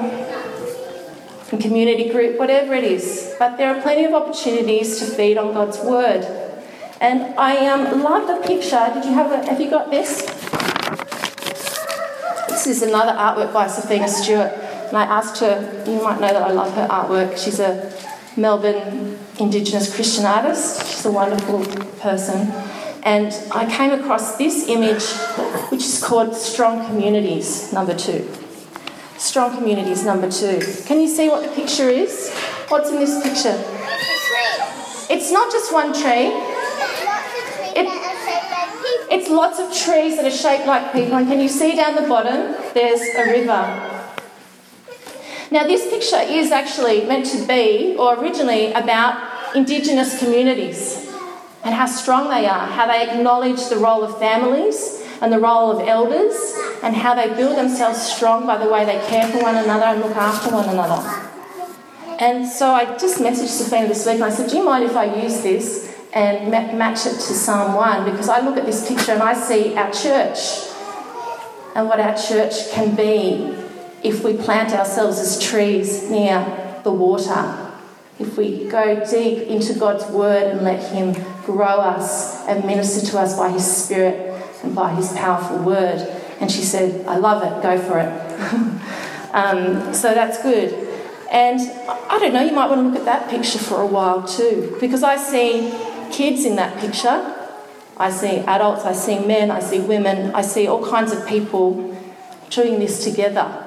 in 1.53 1.60
community 1.60 2.10
group, 2.10 2.38
whatever 2.38 2.74
it 2.74 2.84
is. 2.84 3.34
But 3.39 3.56
there 3.56 3.74
are 3.74 3.82
plenty 3.82 4.03
of 4.03 4.13
opportunities 4.13 5.00
to 5.00 5.06
feed 5.06 5.38
on 5.38 5.53
God's 5.53 5.79
Word. 5.79 6.25
And 7.00 7.39
I 7.39 7.67
um, 7.67 8.03
love 8.03 8.27
the 8.27 8.46
picture. 8.46 8.91
Did 8.94 9.06
you 9.06 9.13
have 9.13 9.32
a, 9.32 9.46
have 9.50 9.62
you 9.62 9.70
got 9.70 9.89
this? 9.89 10.20
This 12.50 12.67
is 12.67 12.82
another 12.82 13.13
artwork 13.13 13.53
by 13.53 13.67
Sophia 13.67 14.10
Stewart. 14.10 14.51
And 14.89 14.98
I 14.98 15.03
asked 15.03 15.39
her, 15.39 15.86
you 15.88 16.03
might 16.03 16.20
know 16.20 16.27
that 16.27 16.44
I 16.44 16.51
love 16.51 16.74
her 16.74 16.89
artwork. 16.89 17.38
She's 17.38 17.62
a 17.62 17.89
Melbourne 18.38 19.17
Indigenous 19.39 19.94
Christian 19.94 20.25
artist. 20.25 20.86
She's 20.86 21.06
a 21.06 21.12
wonderful 21.12 21.65
person. 22.00 22.51
And 23.03 23.34
I 23.51 23.65
came 23.65 23.91
across 23.91 24.38
this 24.38 24.67
image, 24.67 25.03
which 25.72 25.82
is 25.82 26.03
called 26.03 26.36
Strong 26.36 26.86
Communities, 26.86 27.74
number 27.74 27.96
two. 27.96 28.29
Strong 29.17 29.58
Communities, 29.58 30.06
number 30.06 30.29
two. 30.29 30.60
Can 30.86 31.01
you 31.01 31.08
see 31.08 31.29
what 31.29 31.44
the 31.44 31.53
picture 31.56 31.89
is? 31.89 32.32
What's 32.67 32.89
in 32.91 32.98
this 32.98 33.24
picture? 33.24 33.57
It's 35.09 35.31
not 35.31 35.51
just 35.51 35.74
one 35.74 35.94
tree. 35.94 36.29
It, 37.79 37.88
it's 39.09 39.29
lots 39.29 39.57
of 39.59 39.74
trees 39.74 40.18
that 40.18 40.25
are 40.25 40.29
shaped 40.29 40.68
like 40.68 40.92
people. 40.94 41.16
And 41.16 41.27
can 41.27 41.40
you 41.40 41.48
see 41.50 41.75
down 41.75 41.96
the 41.96 42.07
bottom? 42.07 42.55
There's 42.74 43.01
a 43.16 43.31
river. 43.31 43.97
Now, 45.50 45.64
this 45.64 45.90
picture 45.90 46.20
is 46.20 46.51
actually 46.51 47.05
meant 47.05 47.25
to 47.27 47.48
be, 47.48 47.96
or 47.98 48.20
originally, 48.20 48.74
about 48.74 49.55
Indigenous 49.55 50.20
communities 50.20 51.10
and 51.64 51.74
how 51.74 51.86
strong 51.86 52.29
they 52.29 52.46
are, 52.46 52.68
how 52.68 52.86
they 52.88 53.10
acknowledge 53.10 53.70
the 53.70 53.77
role 53.77 54.03
of 54.03 54.20
families 54.20 55.05
and 55.22 55.31
the 55.31 55.40
role 55.40 55.72
of 55.72 55.88
elders, 55.88 56.36
and 56.83 56.96
how 56.96 57.16
they 57.16 57.33
build 57.33 57.57
themselves 57.57 58.00
strong 58.00 58.46
by 58.46 58.57
the 58.57 58.70
way 58.70 58.86
they 58.86 59.00
care 59.07 59.27
for 59.27 59.42
one 59.42 59.55
another 59.55 59.86
and 59.86 60.01
look 60.01 60.16
after 60.16 60.53
one 60.53 60.70
another. 60.70 61.01
And 62.20 62.48
so 62.48 62.72
I 62.72 62.98
just 62.98 63.20
messaged 63.20 63.48
Sophia 63.48 63.88
this 63.88 64.05
week 64.05 64.16
and 64.16 64.25
I 64.25 64.29
said, 64.29 64.50
Do 64.50 64.57
you 64.57 64.66
mind 64.66 64.83
if 64.83 64.96
I 64.96 65.22
use 65.22 65.42
this 65.42 65.96
and 66.14 66.51
match 66.51 67.05
it 67.05 67.14
to 67.14 67.33
Psalm 67.33 67.74
1? 67.74 68.12
Because 68.12 68.29
I 68.29 68.42
look 68.42 68.57
at 68.57 68.66
this 68.66 68.88
picture 68.88 69.14
and 69.14 69.24
I 69.24 69.33
see 69.33 69.75
our 69.75 69.92
church 69.92 70.38
and 71.74 71.88
what 71.88 72.00
our 72.00 72.16
church 72.16 72.72
can 72.72 72.96
be 72.96 73.56
if 74.03 74.24
we 74.24 74.38
plant 74.38 74.74
ourselves 74.74 75.20
as 75.20 75.42
trees 75.42 76.10
near 76.10 76.79
the 76.83 76.92
water. 76.92 77.64
If 78.20 78.38
we 78.38 78.68
go 78.68 79.05
deep 79.05 79.48
into 79.48 79.74
God's 79.77 80.05
word 80.05 80.51
and 80.51 80.62
let 80.62 80.92
Him 80.92 81.14
grow 81.46 81.79
us 81.79 82.46
and 82.48 82.66
minister 82.66 83.05
to 83.12 83.20
us 83.20 83.38
by 83.38 83.50
His 83.50 83.66
Spirit 83.66 84.42
and 84.64 84.75
by 84.75 84.94
His 84.96 85.12
powerful 85.14 85.60
word. 85.60 86.00
And 86.40 86.51
she 86.51 86.62
said, 86.62 87.05
I 87.07 87.18
love 87.18 87.44
it, 87.44 87.62
go 87.62 87.77
for 87.79 88.00
it. 88.00 89.31
um, 89.33 89.94
so 89.94 90.14
that's 90.14 90.42
good. 90.42 90.88
And 91.29 91.60
I 91.60 92.18
don't 92.20 92.33
know, 92.33 92.44
you 92.44 92.53
might 92.53 92.70
want 92.70 92.81
to 92.81 92.88
look 92.88 93.00
at 93.00 93.05
that 93.05 93.29
picture 93.29 93.60
for 93.60 93.81
a 93.81 93.86
while 93.86 94.25
too, 94.25 94.77
because 94.79 95.03
I 95.03 95.18
see 95.18 95.72
kids 96.12 96.46
in 96.46 96.55
that 96.55 96.79
picture. 96.79 97.33
I 97.98 98.12
see 98.12 98.38
adults, 98.38 98.86
I 98.86 98.94
see 98.94 99.20
men, 99.20 99.50
I 99.50 99.60
see 99.60 99.79
women, 99.79 100.33
I 100.36 100.42
see 100.42 100.68
all 100.68 100.86
kinds 100.88 101.12
of 101.12 101.27
people 101.27 101.98
doing 102.50 102.79
this 102.79 103.03
together. 103.03 103.67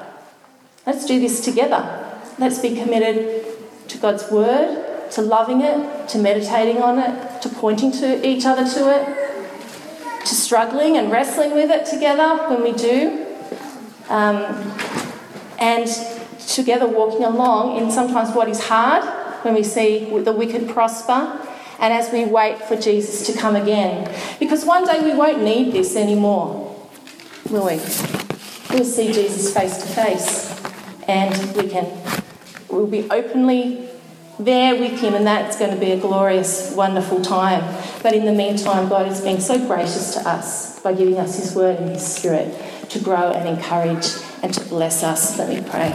Let's 0.86 1.04
do 1.04 1.20
this 1.20 1.44
together. 1.44 2.06
Let's 2.38 2.58
be 2.58 2.74
committed 2.74 3.44
to 3.88 3.98
God's 3.98 4.30
word, 4.30 5.10
to 5.10 5.20
loving 5.22 5.60
it, 5.60 6.08
to 6.08 6.18
meditating 6.18 6.82
on 6.82 6.98
it, 6.98 7.42
to 7.42 7.48
pointing 7.50 7.92
to 7.92 8.26
each 8.26 8.46
other 8.46 8.64
to 8.64 8.90
it, 8.90 10.24
to 10.24 10.34
struggling 10.34 10.96
and 10.96 11.10
wrestling 11.10 11.52
with 11.52 11.70
it 11.70 11.84
together 11.84 12.48
when 12.48 12.62
we 12.62 12.72
do. 12.72 13.26
Um, 14.08 14.72
and 15.58 15.86
together 16.48 16.86
walking 16.86 17.24
along 17.24 17.76
in 17.76 17.90
sometimes 17.90 18.34
what 18.34 18.48
is 18.48 18.64
hard 18.64 19.04
when 19.44 19.54
we 19.54 19.62
see 19.62 20.06
the 20.20 20.32
wicked 20.32 20.68
prosper 20.68 21.46
and 21.78 21.92
as 21.92 22.10
we 22.12 22.24
wait 22.24 22.58
for 22.58 22.76
Jesus 22.76 23.26
to 23.26 23.38
come 23.38 23.54
again. 23.54 24.10
Because 24.38 24.64
one 24.64 24.86
day 24.86 25.02
we 25.02 25.14
won't 25.14 25.42
need 25.42 25.72
this 25.72 25.94
anymore, 25.94 26.74
will 27.50 27.66
we? 27.66 27.76
We'll 28.70 28.84
see 28.84 29.12
Jesus 29.12 29.52
face 29.54 29.76
to 29.78 29.88
face 29.88 30.49
and 31.10 31.56
we 31.56 31.68
can 31.68 31.86
we'll 32.68 32.86
be 32.86 33.10
openly 33.10 33.88
there 34.38 34.76
with 34.76 35.00
him 35.00 35.14
and 35.14 35.26
that's 35.26 35.58
going 35.58 35.74
to 35.74 35.80
be 35.80 35.90
a 35.90 35.98
glorious 35.98 36.72
wonderful 36.74 37.20
time. 37.20 37.62
But 38.02 38.14
in 38.14 38.24
the 38.24 38.32
meantime 38.32 38.88
god 38.88 39.06
has 39.06 39.20
been 39.20 39.40
so 39.40 39.58
gracious 39.66 40.14
to 40.14 40.20
us 40.28 40.78
by 40.80 40.94
giving 40.94 41.18
us 41.18 41.36
his 41.36 41.54
word 41.54 41.80
and 41.80 41.90
his 41.90 42.06
spirit 42.06 42.56
to 42.90 43.00
grow 43.00 43.32
and 43.32 43.48
encourage 43.48 44.06
and 44.42 44.54
to 44.54 44.64
bless 44.66 45.02
us. 45.02 45.36
Let 45.36 45.48
me 45.48 45.68
pray. 45.68 45.90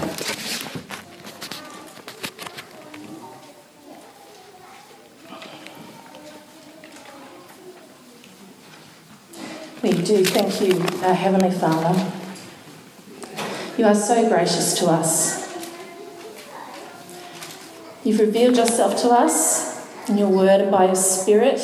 We 9.81 10.03
do 10.03 10.25
thank 10.25 10.61
you 10.61 10.81
our 11.05 11.13
heavenly 11.13 11.51
father 11.51 12.24
you 13.77 13.85
are 13.85 13.95
so 13.95 14.27
gracious 14.29 14.77
to 14.79 14.87
us. 14.87 15.43
You've 18.03 18.19
revealed 18.19 18.55
yourself 18.55 19.01
to 19.01 19.09
us 19.09 20.09
in 20.09 20.17
your 20.17 20.29
word 20.29 20.61
and 20.61 20.71
by 20.71 20.85
your 20.85 20.95
spirit. 20.95 21.59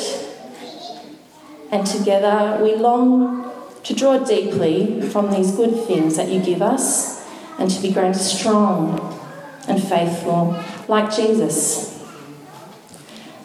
And 1.70 1.86
together 1.86 2.62
we 2.62 2.74
long 2.74 3.50
to 3.84 3.94
draw 3.94 4.18
deeply 4.18 5.00
from 5.00 5.30
these 5.30 5.52
good 5.52 5.84
things 5.86 6.16
that 6.16 6.28
you 6.28 6.40
give 6.40 6.60
us 6.60 7.26
and 7.58 7.70
to 7.70 7.80
be 7.80 7.92
grown 7.92 8.12
strong 8.12 9.18
and 9.66 9.82
faithful 9.82 10.62
like 10.88 11.14
Jesus. 11.14 12.04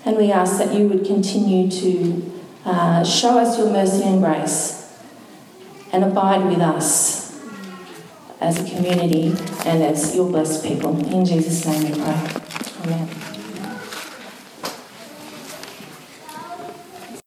And 0.03 0.17
we 0.17 0.31
ask 0.31 0.57
that 0.57 0.73
you 0.73 0.87
would 0.87 1.05
continue 1.05 1.69
to 1.69 2.31
uh, 2.65 3.03
show 3.05 3.39
us 3.39 3.57
your 3.57 3.69
mercy 3.69 4.03
and 4.03 4.21
grace 4.21 4.99
and 5.93 6.03
abide 6.03 6.45
with 6.45 6.59
us 6.59 7.26
as 8.39 8.59
a 8.59 8.75
community 8.75 9.35
and 9.65 9.83
as 9.83 10.15
your 10.15 10.29
blessed 10.29 10.63
people. 10.63 10.97
In 11.11 11.25
Jesus' 11.25 11.65
name 11.65 11.91
we 11.91 11.97
pray. 11.99 12.41
Amen. 12.83 13.16